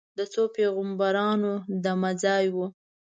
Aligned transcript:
د 0.17 0.19
څو 0.33 0.43
پیغمبرانو 0.55 1.53
دمه 1.83 2.11
ځای 2.23 2.45
و. 2.55 2.57